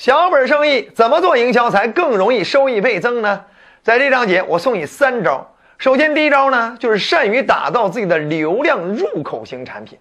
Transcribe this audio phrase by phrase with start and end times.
[0.00, 3.44] 小本生意怎么做营销才更容易收益倍增呢？
[3.82, 5.54] 在这章节我送你三招。
[5.76, 9.98] 首先，第一招呢，就是善于打造自己的流量入口型产品，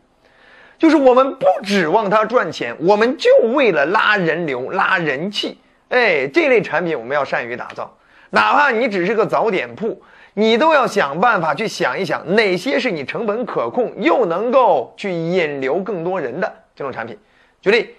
[0.78, 5.60] 就是我们不指望它赚钱，我们就为了拉人流、拉人气。
[5.90, 7.94] 哎，这类产品我们要善于打造。
[8.30, 10.02] 哪怕你只是个早点铺，
[10.34, 17.20] 你都要想办法去想一想，哪些是你成本可控又能够去引流更多人的这种产品。
[17.62, 17.96] 举例。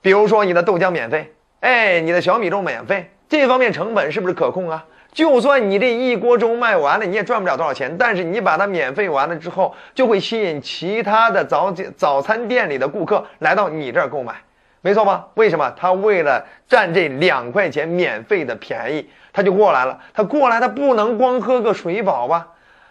[0.00, 4.84] 比如说你的豆浆免费，哎，你的小米粥免费，这方面成本是不是可控啊？
[5.10, 14.34] 就算你这一锅粥卖完了，你也赚不了多少钱，但是你把它免费完了之后，就会吸引其他的早早餐店里的顾客来到你这儿购买，
[14.82, 15.26] 没错吧？
[15.34, 15.72] 为什么？
[15.76, 19.98] 他为了占这两块钱免费的便宜，他就过来了。
[20.12, 22.46] 他过来，他不能光喝个水饱吧？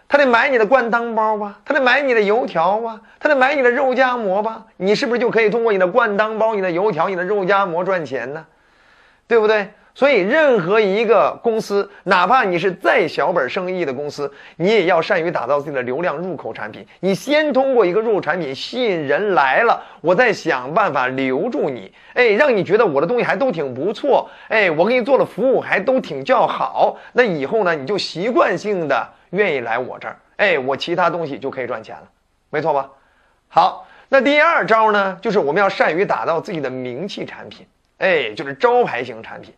[0.08, 8.46] 他得买你的灌汤包吧，他得买你的油条吧，他得买你的肉夹馍吧，你是不是就可以通过你的灌汤包、你的油条、你的肉夹馍赚钱呢？
[9.26, 9.70] 对不对？
[9.98, 16.86] 所以，任何一个公司，哪怕你是再小本生意的公司，你也要善于打造自己的流量入口产品。
[17.00, 21.92] 你先通过一个入口产品吸引人来了，我再想办法留住你。
[22.14, 24.30] 哎，让你觉得我的东西还都挺不错。
[24.46, 26.96] 哎，我给你做的服务还都挺较好。
[27.12, 29.08] 那以后呢，你就习惯性的。
[29.30, 32.04] 愿意来我这儿，哎，我其他东西就可以赚钱了，
[32.50, 32.88] 没错吧？
[33.48, 37.66] 好，那第二招呢，就是我们要善于打造自己的名气产品，
[37.98, 39.52] 哎，就是招牌型产品，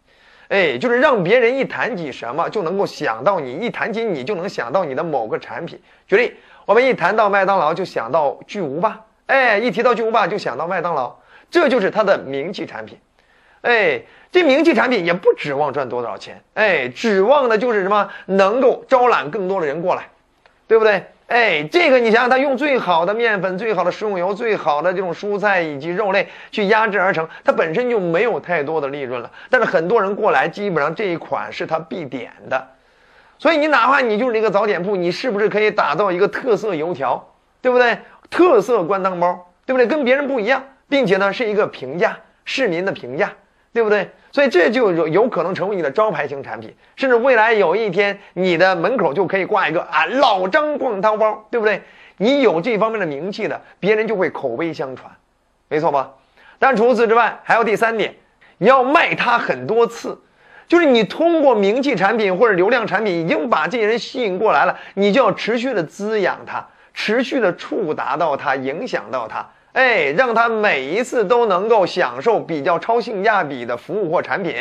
[0.51, 5.81] 哎，就是让别人一谈起什么就能够想到你，一谈起你就能想到你的某个产品。
[6.07, 6.35] 举例，
[6.67, 11.17] 我们一谈到麦当劳就想到巨无霸，哎，一提到巨无霸就想到麦当劳，
[11.51, 12.99] 这就是它的名气产品，
[13.63, 14.03] 哎。
[14.33, 20.09] 这名气产品也不指望赚多少钱，哎，指望的就是什么能够招揽更多的人过来，
[20.69, 21.05] 对不对？
[21.31, 29.31] 哎，这个你想想，他用最好的面粉、最好的食用油、最好的这种蔬菜以及肉类去压制而成，它本身就没有太多的利润了。
[29.49, 32.67] 但是很多人过来，基本上这一款是他必点的，
[33.39, 37.25] 所以你哪怕你就是一个早点铺，你是不是可以打造一个特色油条，
[37.63, 37.97] 对不对？
[38.29, 39.87] 特色灌汤包，对不对？
[39.87, 43.33] 跟别人不一样，并且呢是一个评价市民的评价。
[43.73, 44.11] 对不对？
[44.33, 51.83] 所以这就有有可能成为你的招牌型产品，甚至未来有一天你的门口就可以挂一个啊老张灌汤包，对不对？
[52.17, 55.11] 你有这方面的名气的，别人就会口碑相传，
[55.69, 56.11] 没错吧？
[56.59, 58.15] 但除此之外，还有第三点，
[58.59, 60.21] 你要卖它很多次，
[60.69, 69.49] 就是你通过名气产品或者流量产品已经把这些人吸引过来了，你就要持续的滋养它，持续的触达到它，影响到它。
[69.73, 74.53] 哎，让他每一次都能够享受比较超性价比的服务或产品，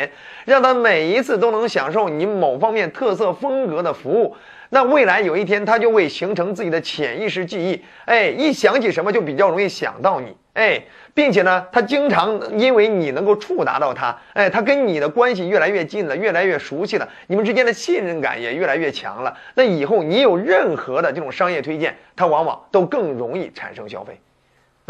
[0.44, 4.36] 让他每一次都能享受你某方面特色风格的服务。
[4.68, 7.84] 那未来有一天，他就会形成自己的潜意识记忆。
[8.04, 10.36] 哎，一想起什么就比较容易想到你。
[10.52, 10.80] 哎，
[11.12, 19.36] 并且呢，他经常因为你能够触达到他，哎，他跟你的关系越来越近了，越来越熟悉了，你们之间的信任感也越来越强了。
[19.54, 24.20] 那以后你有任何的这种商业推荐，他往往都更容易产生消费。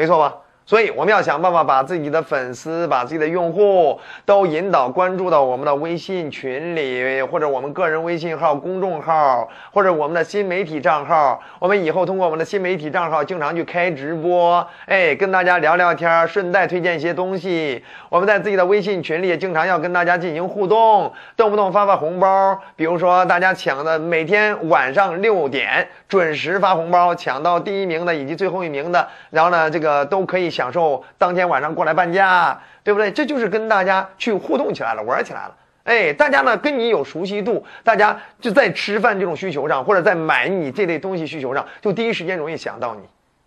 [0.00, 0.40] 没错吧？
[0.70, 11.42] 所以我们要想办法把自己的粉丝、把自己的用户都引导关注到我们的微信群里，或者我们个人微信号、公众号，或者我们的新媒体账号。
[11.58, 17.84] 我们以后通过我们的新媒体账号，经常去开直播，哎，跟大家聊聊天，顺带推荐一些东西。
[18.08, 22.56] 我们在自己的微信群里也，经常要跟大家进行互动，动不动发发红包。
[22.76, 30.59] 比如说，大家抢的每天晚上六点准时发红包，抢到第一名的以及最后一名的，然后呢，这个都可以。
[30.60, 33.10] 享受当天晚上过来半价，对不对？
[33.10, 35.56] 这就是跟大家去互动起来了，玩起来了。
[35.84, 43.00] 哎，大家呢跟你有熟悉度，大家就在吃饭这种需求上，或者在买你这类东西需求上，就第一时间容易想到你，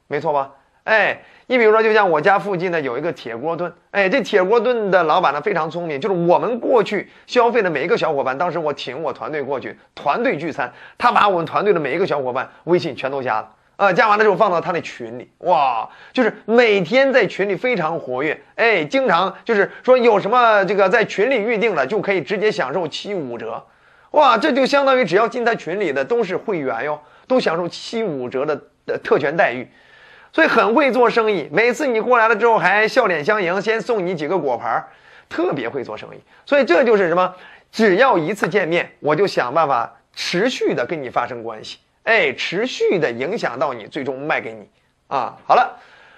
[0.07, 0.49] 没错吧？
[0.85, 13.49] 哎，你比如说，就像我家附近呢有一个铁锅炖，哎，这铁锅炖的老板呢非常聪明，就是我们过去消费的每一个小伙伴，当时我请我团队过去团队聚餐，他把我们团队的每一个小伙伴微信全都加了。
[13.75, 23.65] 啊，加完了之后放到他那群里，哇，就是每天在群里非常活跃，哎，经常就是说有什么这个在群里预定了，就可以直接享受七五折，
[24.11, 29.67] 哇，这就相当于只要进他群里的都是会员哟，都享受七五折的的特权待遇，
[30.31, 31.49] 所以很会做生意。
[31.51, 34.85] 每次你过来了之后还笑脸相迎，先送你几个果盘，
[35.27, 36.19] 特别会做生意。
[36.45, 37.33] 所以这就是什么？
[37.71, 41.79] 只要一次见面，我就想办法持续的跟你发生关系。
[42.03, 44.67] 哎，持续的影响到你，最终卖给你，
[45.07, 45.77] 啊，好了，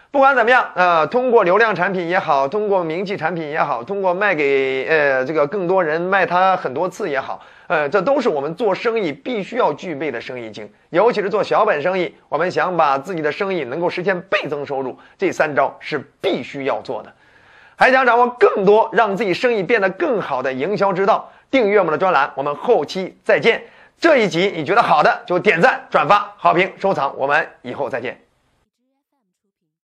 [0.09, 17.13] 不管怎么样，呃，通过流量产品也好，通过名气产品也好，通过卖给呃这个更多人卖它很多次也好，呃，这都是我们做生意必须要具备的生意经，尤其是做小本生意，我们想把自己的生意能够实现倍增收入，这三招是必须要做的。
[17.75, 22.31] 还想掌握更多让自己生意变得更好的营销之道，订阅我们的专栏。
[22.33, 23.61] 我们后期再见。
[23.99, 27.15] 这一集你觉得好的就点赞、转发、好评、收藏。
[27.17, 28.24] 我们以后再见。